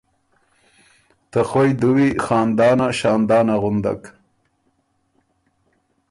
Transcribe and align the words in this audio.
”ته 1.31 1.39
خوئ 1.49 1.69
دُوی 1.81 2.07
خاندانه 2.25 2.87
شاندانه 2.99 3.55
غُندک“ 3.61 4.03